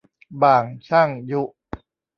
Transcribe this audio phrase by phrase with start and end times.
[0.41, 1.41] บ่างช่างยุ